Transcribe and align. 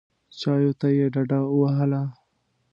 چایو 0.39 0.71
ته 0.79 0.87
یې 0.97 1.05
ډډه 1.13 1.39
ووهله. 1.47 2.03